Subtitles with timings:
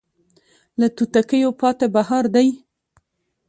[0.79, 2.47] له توتکیو پاته بهار دی